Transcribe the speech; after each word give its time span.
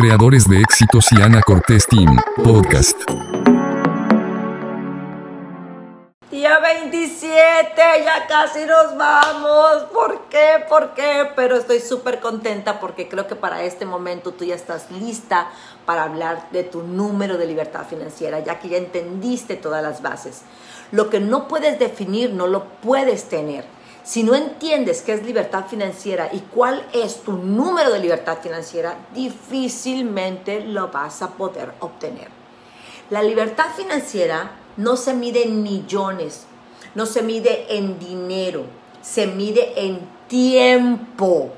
creadores 0.00 0.48
de 0.48 0.60
éxitos 0.60 1.06
y 1.10 1.20
Ana 1.20 1.40
Cortés 1.42 1.84
Team, 1.88 2.16
podcast. 2.44 2.96
Día 6.30 6.60
27, 6.60 7.74
ya 8.04 8.26
casi 8.28 8.60
nos 8.64 8.96
vamos. 8.96 9.88
¿Por 9.92 10.28
qué? 10.28 10.64
¿Por 10.68 10.94
qué? 10.94 11.28
Pero 11.34 11.56
estoy 11.56 11.80
súper 11.80 12.20
contenta 12.20 12.78
porque 12.78 13.08
creo 13.08 13.26
que 13.26 13.34
para 13.34 13.64
este 13.64 13.86
momento 13.86 14.30
tú 14.34 14.44
ya 14.44 14.54
estás 14.54 14.88
lista 14.92 15.48
para 15.84 16.04
hablar 16.04 16.48
de 16.52 16.62
tu 16.62 16.84
número 16.84 17.36
de 17.36 17.46
libertad 17.46 17.84
financiera, 17.84 18.38
ya 18.38 18.60
que 18.60 18.68
ya 18.68 18.76
entendiste 18.76 19.56
todas 19.56 19.82
las 19.82 20.00
bases. 20.00 20.42
Lo 20.92 21.10
que 21.10 21.18
no 21.18 21.48
puedes 21.48 21.80
definir, 21.80 22.30
no 22.30 22.46
lo 22.46 22.66
puedes 22.82 23.28
tener. 23.28 23.77
Si 24.08 24.22
no 24.22 24.34
entiendes 24.34 25.02
qué 25.02 25.12
es 25.12 25.22
libertad 25.22 25.66
financiera 25.66 26.30
y 26.32 26.38
cuál 26.38 26.82
es 26.94 27.16
tu 27.24 27.32
número 27.32 27.92
de 27.92 27.98
libertad 27.98 28.38
financiera, 28.42 28.96
difícilmente 29.12 30.64
lo 30.64 30.88
vas 30.88 31.20
a 31.20 31.32
poder 31.32 31.74
obtener. 31.80 32.28
La 33.10 33.22
libertad 33.22 33.66
financiera 33.76 34.52
no 34.78 34.96
se 34.96 35.12
mide 35.12 35.42
en 35.42 35.62
millones, 35.62 36.46
no 36.94 37.04
se 37.04 37.20
mide 37.20 37.76
en 37.76 37.98
dinero, 37.98 38.64
se 39.02 39.26
mide 39.26 39.74
en 39.76 40.00
tiempo. 40.26 41.50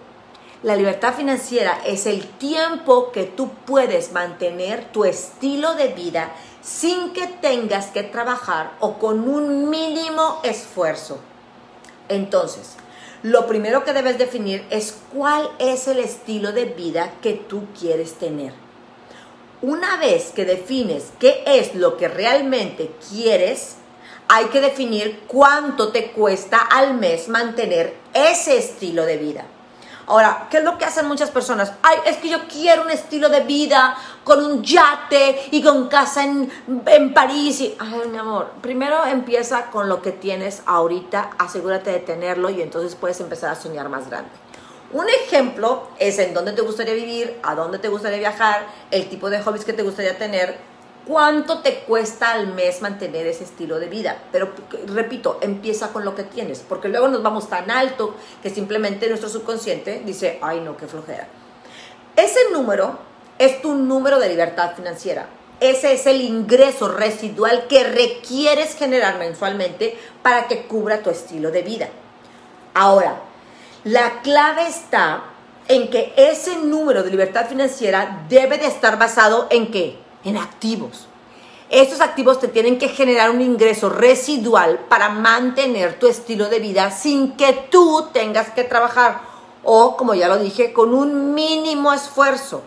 La 0.65 0.75
libertad 0.75 1.15
financiera 1.15 1.81
es 1.87 2.05
el 2.07 2.27
tiempo 2.27 3.13
que 3.13 3.27
tú 3.27 3.51
puedes 3.65 4.11
mantener 4.11 4.91
tu 4.91 5.05
estilo 5.05 5.77
de 5.77 5.87
vida 5.87 6.33
sin 6.63 7.13
que 7.13 7.29
tengas 7.29 7.93
que 7.93 8.03
trabajar 8.03 8.73
o 8.81 8.99
con 8.99 9.29
un 9.29 9.71
mínimo 9.71 10.41
esfuerzo. 10.43 11.21
Entonces, 12.11 12.75
lo 13.23 13.47
primero 13.47 13.85
que 13.85 13.93
debes 13.93 14.19
definir 14.19 14.65
es 14.71 14.99
cuál 15.15 15.49
es 15.59 15.89
el 15.89 16.01
estilo 16.01 16.53
de 16.53 16.67
vida 16.67 17.15
que 17.23 17.33
tú 17.33 17.65
quieres 17.79 18.15
tener. 18.15 18.53
Una 19.63 19.97
vez 19.99 20.33
que 20.35 20.45
defines 20.45 21.13
qué 21.19 21.43
es 21.47 21.75
lo 21.75 21.97
que 21.97 22.09
realmente 22.09 22.91
quieres, 23.11 23.77
hay 24.29 24.47
que 24.47 24.61
definir 24.61 25.21
cuánto 25.27 25.93
te 25.93 26.13
cuesta 26.13 26.59
al 26.59 26.95
mes 26.95 27.29
mantener 27.29 27.95
ese 28.15 28.57
estilo 28.57 29.05
de 29.05 29.17
vida. 29.17 29.45
Ahora, 30.11 30.49
¿qué 30.51 30.57
es 30.57 30.65
lo 30.65 30.77
que 30.77 30.85
hacen 30.85 31.07
muchas 31.07 31.31
personas? 31.31 31.73
Ay, 31.83 31.99
es 32.05 32.17
que 32.17 32.29
yo 32.29 32.49
quiero 32.49 32.83
un 32.83 32.91
estilo 32.91 33.29
de 33.29 33.43
vida 33.43 33.97
con 34.25 34.45
un 34.45 34.61
yate 34.65 35.41
y 35.53 35.63
con 35.63 35.87
casa 35.87 36.25
en, 36.25 36.51
en 36.87 37.15
París. 37.15 37.61
Y, 37.61 37.77
ay, 37.79 38.09
mi 38.11 38.19
amor, 38.19 38.51
primero 38.61 39.05
empieza 39.07 39.67
con 39.67 39.89
lo 39.89 40.03
que 40.03 40.11
tienes 40.11 40.63
ahorita, 40.67 41.31
asegúrate 41.39 41.93
de 41.93 42.01
tenerlo 42.01 42.51
y 42.51 42.61
entonces 42.61 42.97
puedes 42.97 43.21
empezar 43.21 43.51
a 43.51 43.55
soñar 43.55 43.89
más 43.89 44.11
grande. 44.11 44.31
Un 44.93 45.07
ejemplo 45.09 45.87
es 46.01 46.19
en 46.19 46.35
dónde 46.35 46.55
te 46.55 46.63
gustaría 46.63 46.95
vivir, 46.95 47.39
a 47.45 47.55
dónde 47.55 47.79
te 47.79 47.87
gustaría 47.87 48.19
viajar, 48.19 48.67
el 48.91 49.09
tipo 49.09 49.31
de 49.31 49.41
hobbies 49.41 49.65
que 49.65 49.73
te 49.73 49.85
gustaría 49.85 50.19
tener, 50.19 50.59
cuánto 51.07 51.61
te 51.61 51.81
cuesta 51.81 52.33
al 52.33 52.49
mes 52.55 52.83
mantener 52.83 53.27
ese 53.27 53.45
estilo 53.45 53.79
de 53.79 53.89
vida. 53.89 54.17
Pero 54.33 54.53
repito, 54.87 55.39
empieza 55.41 55.93
con 55.93 56.05
lo 56.05 56.15
que 56.15 56.25
tienes, 56.25 56.61
porque 56.61 56.89
luego 56.89 57.09
nos 57.09 57.23
vamos 57.23 57.49
tan 57.49 57.71
alto 57.71 58.15
que 58.43 58.51
simplemente 58.51 59.09
nuestro 59.09 59.29
subconsciente 59.29 60.03
dice, 60.05 60.39
ay 60.43 60.61
no, 60.61 60.77
qué 60.77 60.87
flojera. 60.87 61.29
Ese 62.17 62.39
número 62.53 62.99
es 63.39 63.63
tu 63.63 63.75
número 63.75 64.19
de 64.19 64.29
libertad 64.29 64.75
financiera. 64.75 65.27
Ese 65.61 65.93
es 65.93 66.07
el 66.07 66.23
ingreso 66.23 66.89
residual 66.89 67.67
que 67.69 67.85
requieres 67.85 68.75
generar 68.77 69.19
mensualmente 69.19 69.99
para 70.23 70.47
que 70.47 70.63
cubra 70.63 71.03
tu 71.03 71.11
estilo 71.11 71.51
de 71.51 71.63
vida. 71.63 71.89
Ahora, 72.73 73.21
la 73.85 74.23
clave 74.23 74.67
está 74.67 75.25
en 75.69 75.89
que 75.89 76.13
ese 76.17 76.57
número 76.57 77.03
de 77.03 77.11
libertad 77.11 77.47
financiera 77.47 78.25
debe 78.29 78.59
de 78.59 78.67
estar 78.67 78.99
basado 78.99 79.49
en 79.51 79.71
qué? 79.71 79.99
En 80.25 80.37
activos. 80.37 81.07
Estos 81.71 82.01
activos 82.01 82.41
te 82.41 82.49
tienen 82.49 82.79
que 82.79 82.89
generar 82.89 83.31
un 83.31 83.41
ingreso 83.41 83.89
residual 83.89 84.81
para 84.89 85.09
mantener 85.09 85.99
tu 86.01 86.09
estilo 86.09 86.49
de 86.49 86.59
vida 86.59 86.91
sin 86.91 87.37
que 87.37 87.53
tú 87.71 88.09
tengas 88.13 88.51
que 88.51 88.65
trabajar 88.65 89.21
o, 89.63 89.97
como 89.97 90.15
ya 90.15 90.29
lo 90.29 90.39
dije, 90.39 90.73
con 90.73 90.93
un 90.93 91.33
mínimo 91.33 91.93
esfuerzo. 91.93 92.63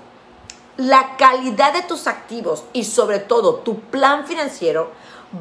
La 0.77 1.17
calidad 1.17 1.73
de 1.73 1.81
tus 1.81 2.07
activos 2.07 2.63
y 2.71 2.85
sobre 2.85 3.19
todo 3.19 3.55
tu 3.55 3.79
plan 3.79 4.25
financiero 4.25 4.91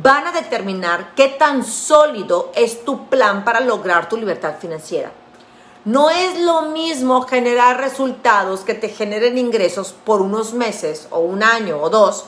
van 0.03 0.27
a 0.27 0.33
determinar 0.33 1.15
qué 1.15 1.29
tan 1.29 1.65
sólido 1.65 2.51
es 2.55 2.85
tu 2.85 3.07
plan 3.07 3.45
para 3.45 3.61
lograr 3.61 4.09
tu 4.09 4.17
libertad 4.17 4.57
financiera. 4.59 5.13
No 5.85 6.11
es 6.11 6.41
lo 6.41 6.63
mismo 6.63 7.23
generar 7.23 7.79
resultados 7.79 8.61
que 8.61 8.75
te 8.75 8.89
generen 8.89 9.37
ingresos 9.37 9.93
por 10.05 10.23
unos 10.23 10.53
meses 10.53 11.09
o 11.11 11.19
un 11.19 11.43
año 11.43 11.79
o 11.83 11.91
dos 11.91 12.27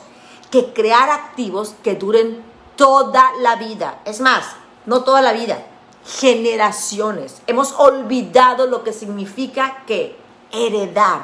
que 0.51 0.73
crear 0.73 1.09
activos 1.11 1.77
que 1.85 1.95
duren 1.95 2.43
toda 2.75 3.31
la 3.41 3.55
vida. 3.55 4.01
Es 4.07 4.21
más, 4.21 4.45
no 4.87 5.05
toda 5.05 5.23
la 5.23 5.33
vida, 5.33 5.65
generaciones. 6.05 7.43
Hemos 7.47 7.73
olvidado 7.79 8.67
lo 8.67 8.83
que 8.83 8.93
significa 8.93 9.85
que 9.87 10.17
heredar. 10.51 11.23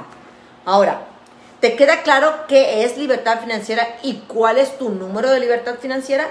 Ahora, 0.64 1.08
¿te 1.58 1.74
queda 1.74 2.02
claro 2.02 2.46
qué 2.46 2.84
es 2.84 2.96
libertad 2.96 3.40
financiera 3.40 3.98
y 4.04 4.18
cuál 4.28 4.58
es 4.58 4.78
tu 4.78 4.90
número 4.90 5.30
de 5.30 5.40
libertad 5.40 5.76
financiera? 5.80 6.28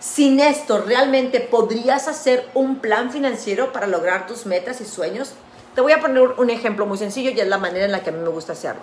Sin 0.00 0.40
esto, 0.40 0.78
¿realmente 0.78 1.40
podrías 1.40 2.08
hacer 2.08 2.48
un 2.54 2.76
plan 2.76 3.10
financiero 3.10 3.70
para 3.70 3.86
lograr 3.86 4.26
tus 4.26 4.46
metas 4.46 4.80
y 4.80 4.86
sueños? 4.86 5.34
Te 5.74 5.82
voy 5.82 5.92
a 5.92 6.00
poner 6.00 6.22
un 6.22 6.48
ejemplo 6.48 6.86
muy 6.86 6.96
sencillo 6.96 7.30
y 7.30 7.38
es 7.38 7.46
la 7.46 7.58
manera 7.58 7.84
en 7.84 7.92
la 7.92 8.02
que 8.02 8.08
a 8.08 8.12
mí 8.14 8.18
me 8.18 8.30
gusta 8.30 8.54
hacerlo. 8.54 8.80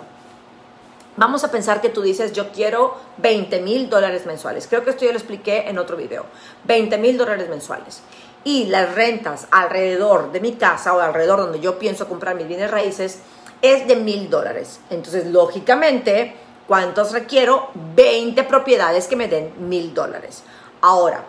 Vamos 1.16 1.42
a 1.42 1.50
pensar 1.50 1.80
que 1.80 1.88
tú 1.88 2.02
dices, 2.02 2.32
yo 2.32 2.52
quiero 2.52 2.96
20 3.16 3.60
mil 3.62 3.90
dólares 3.90 4.26
mensuales. 4.26 4.68
Creo 4.68 4.84
que 4.84 4.90
esto 4.90 5.04
ya 5.04 5.10
lo 5.10 5.18
expliqué 5.18 5.68
en 5.68 5.78
otro 5.78 5.96
video. 5.96 6.24
20 6.62 6.96
mil 6.98 7.18
dólares 7.18 7.48
mensuales. 7.48 8.00
Y 8.44 8.66
las 8.66 8.94
rentas 8.94 9.48
alrededor 9.50 10.30
de 10.30 10.38
mi 10.38 10.52
casa 10.52 10.94
o 10.94 11.00
alrededor 11.00 11.40
donde 11.40 11.58
yo 11.58 11.80
pienso 11.80 12.08
comprar 12.08 12.36
mis 12.36 12.46
bienes 12.46 12.70
raíces 12.70 13.18
es 13.60 13.88
de 13.88 13.96
mil 13.96 14.30
dólares. 14.30 14.78
Entonces, 14.88 15.26
lógicamente, 15.26 16.36
¿cuántos 16.68 17.10
requiero? 17.10 17.70
20 17.96 18.44
propiedades 18.44 19.08
que 19.08 19.16
me 19.16 19.26
den 19.26 19.52
mil 19.68 19.92
dólares. 19.92 20.44
Ahora, 20.80 21.24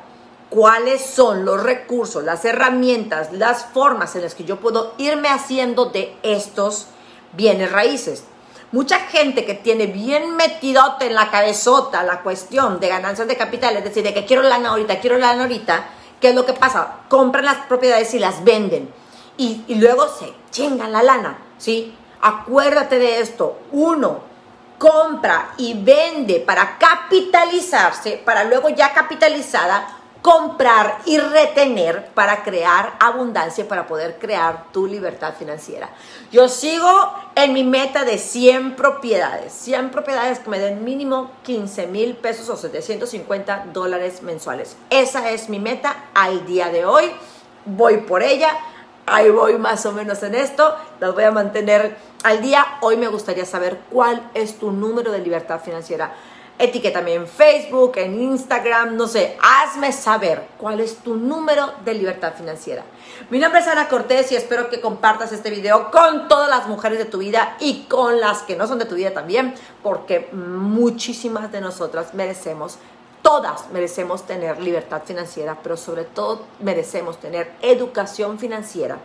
¿cuáles 0.49 1.05
son 1.05 1.45
los 1.45 1.61
recursos, 1.61 2.23
las 2.23 2.45
herramientas, 2.45 3.31
las 3.33 3.65
formas 3.65 4.15
en 4.15 4.23
las 4.23 4.35
que 4.35 4.45
yo 4.45 4.59
puedo 4.59 4.93
irme 4.97 5.29
haciendo 5.29 5.85
de 5.85 6.15
estos 6.23 6.87
bienes 7.33 7.71
raíces? 7.71 8.23
Mucha 8.71 8.99
gente 8.99 9.45
que 9.45 9.55
tiene 9.55 9.87
bien 9.87 10.35
metidote 10.35 11.07
en 11.07 11.15
la 11.15 11.31
cabezota 11.31 12.03
la 12.03 12.21
cuestión 12.21 12.79
de 12.79 12.87
ganancias 12.87 13.27
de 13.27 13.35
capital, 13.35 13.75
es 13.77 13.83
decir, 13.83 14.03
de 14.03 14.13
que 14.13 14.25
quiero 14.25 14.43
lana 14.43 14.69
ahorita, 14.69 14.99
quiero 14.99 15.17
lana 15.17 15.41
ahorita, 15.41 15.87
¿qué 16.21 16.29
es 16.29 16.35
lo 16.35 16.45
que 16.45 16.53
pasa? 16.53 16.99
Compran 17.09 17.45
las 17.45 17.66
propiedades 17.66 18.13
y 18.13 18.19
las 18.19 18.43
venden. 18.43 18.93
Y, 19.37 19.63
luego 19.75 20.07
se 20.07 20.33
chingan 20.51 20.91
la 20.91 21.01
lana, 21.01 21.39
¿sí? 21.57 21.95
Acuérdate 22.21 22.99
de 22.99 23.21
esto. 23.21 23.57
Uno, 23.71 24.19
compra 24.79 25.53
y 25.57 25.75
vende 25.75 26.40
para 26.40 26.79
capitalizarse, 26.79 28.19
para 28.25 28.45
luego 28.45 28.69
ya 28.69 28.94
capitalizada, 28.94 30.00
comprar 30.22 31.00
y 31.06 31.17
retener 31.17 32.07
para 32.13 32.44
crear 32.44 32.95
abundancia, 33.00 33.67
para 33.67 33.88
poder 33.88 34.17
crear 34.19 34.66
tu 34.73 34.88
libertad 34.88 35.34
financiera. 35.38 35.90
Yo 36.31 36.50
sigo 36.50 37.13
en 37.35 37.53
mi 37.53 37.63
meta 37.63 38.03
de 38.03 38.17
100 38.17 38.75
propiedades, 38.75 39.53
100 39.53 39.91
propiedades 39.91 40.40
que 40.40 40.50
me 40.50 40.59
den 40.59 40.84
mínimo 40.84 41.31
15 41.44 41.88
mil 41.88 42.16
pesos 42.16 42.50
o 42.50 42.57
750 42.57 43.67
dólares 43.73 44.22
mensuales. 44.22 44.75
Esa 44.90 45.29
es 45.29 45.50
mi 45.50 45.59
meta 45.59 46.06
al 46.13 46.46
día 46.46 46.69
de 46.69 46.85
hoy. 46.85 47.11
Voy 47.66 47.97
por 47.97 48.23
ella 48.23 48.57
ahí 49.12 49.30
voy 49.30 49.58
más 49.58 49.86
o 49.86 49.92
menos 49.92 50.22
en 50.24 50.36
esto, 50.36 50.75
las 51.00 51.14
voy 51.14 51.24
a 51.24 51.31
mantener 51.31 51.96
al 52.24 52.42
día. 52.42 52.66
Hoy 52.81 52.97
me 52.97 53.08
gustaría 53.08 53.46
saber 53.46 53.80
cuál 53.92 54.30
es 54.34 54.58
tu 54.58 54.72
número 54.72 55.11
de 55.11 55.20
libertad 55.20 55.61
financiera. 55.61 56.14
Etiquétame 56.58 57.14
en 57.14 57.26
Facebook, 57.26 57.94
en 57.96 58.22
Instagram, 58.22 58.97
no 58.97 59.08
sé, 59.08 59.38
hazme 59.41 59.94
saber 59.94 60.46
cuál 60.58 60.82
es 60.82 60.97
tu 60.97 61.16
número 61.16 61.72
de 61.85 61.94
libertad 61.94 62.34
financiera. 62.35 62.84
Mi 63.29 63.40
nombre 63.40 63.61
es 63.61 63.67
Ana 63.67 63.88
Cortés 63.88 64.29
y 64.34 64.35
espero 64.35 64.70
que 64.70 64.82
compartas 64.82 65.32
este 65.32 65.52
video 65.52 65.90
con 65.90 66.28
todas 66.28 66.50
las 66.50 66.67
mujeres 66.67 66.97
de 66.97 67.05
tu 67.05 67.20
vida 67.20 67.55
y 67.62 67.84
con 67.84 68.20
las 68.20 68.41
que 68.41 68.58
no 68.58 68.67
son 68.67 68.78
de 68.78 68.84
tu 68.84 68.96
vida 68.96 69.12
también, 69.12 69.55
porque 69.82 70.28
muchísimas 70.34 71.50
de 71.50 71.62
nosotras 71.62 72.14
merecemos 72.14 72.78
Todas 73.21 73.69
merecemos 73.71 74.25
tener 74.25 74.61
libertad 74.61 75.03
financiera, 75.05 75.59
pero 75.61 75.75
sobre 75.75 76.05
todo 76.05 76.45
merecemos 76.59 77.19
tener 77.19 77.51
educación 77.61 78.39
financiera 78.39 78.97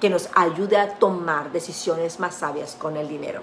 que 0.00 0.08
nos 0.08 0.30
ayude 0.34 0.78
a 0.78 0.98
tomar 0.98 1.52
decisiones 1.52 2.20
más 2.20 2.36
sabias 2.36 2.74
con 2.74 2.96
el 2.96 3.06
dinero. 3.08 3.42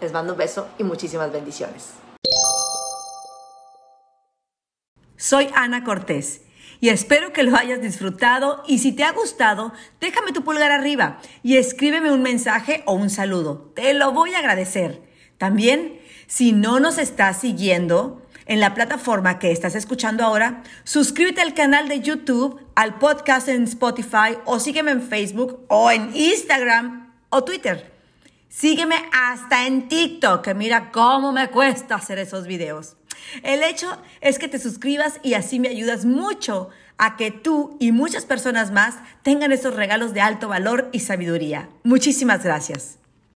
Les 0.00 0.12
mando 0.12 0.32
un 0.32 0.38
beso 0.38 0.68
y 0.76 0.84
muchísimas 0.84 1.30
bendiciones. 1.32 1.92
Soy 5.16 5.50
Ana 5.54 5.84
Cortés 5.84 6.42
y 6.80 6.90
espero 6.90 7.32
que 7.32 7.42
lo 7.42 7.56
hayas 7.56 7.80
disfrutado 7.80 8.62
y 8.66 8.78
si 8.78 8.92
te 8.92 9.04
ha 9.04 9.12
gustado, 9.12 9.72
déjame 10.00 10.32
tu 10.32 10.42
pulgar 10.42 10.70
arriba 10.70 11.18
y 11.42 11.56
escríbeme 11.56 12.12
un 12.12 12.22
mensaje 12.22 12.82
o 12.86 12.94
un 12.94 13.10
saludo. 13.10 13.72
Te 13.74 13.94
lo 13.94 14.12
voy 14.12 14.34
a 14.34 14.38
agradecer. 14.38 15.02
También, 15.38 16.00
si 16.26 16.52
no 16.52 16.80
nos 16.80 16.98
estás 16.98 17.40
siguiendo 17.40 18.22
en 18.48 18.60
la 18.60 18.74
plataforma 18.74 19.38
que 19.38 19.52
estás 19.52 19.74
escuchando 19.74 20.24
ahora, 20.24 20.64
suscríbete 20.82 21.42
al 21.42 21.54
canal 21.54 21.86
de 21.86 22.00
YouTube, 22.00 22.60
al 22.74 22.98
podcast 22.98 23.46
en 23.48 23.64
Spotify 23.64 24.38
o 24.46 24.58
sígueme 24.58 24.90
en 24.90 25.02
Facebook 25.02 25.60
o 25.68 25.90
en 25.90 26.10
Instagram 26.16 27.14
o 27.28 27.44
Twitter. 27.44 27.92
Sígueme 28.48 28.96
hasta 29.12 29.66
en 29.66 29.88
TikTok, 29.88 30.42
que 30.42 30.54
mira 30.54 30.90
cómo 30.90 31.30
me 31.30 31.48
cuesta 31.50 31.96
hacer 31.96 32.18
esos 32.18 32.46
videos. 32.46 32.96
El 33.42 33.62
hecho 33.62 34.00
es 34.22 34.38
que 34.38 34.48
te 34.48 34.58
suscribas 34.58 35.20
y 35.22 35.34
así 35.34 35.60
me 35.60 35.68
ayudas 35.68 36.06
mucho 36.06 36.70
a 36.96 37.16
que 37.16 37.30
tú 37.30 37.76
y 37.78 37.92
muchas 37.92 38.24
personas 38.24 38.70
más 38.72 38.96
tengan 39.22 39.52
esos 39.52 39.76
regalos 39.76 40.14
de 40.14 40.22
alto 40.22 40.48
valor 40.48 40.88
y 40.92 41.00
sabiduría. 41.00 41.68
Muchísimas 41.84 42.42
gracias. 42.42 42.98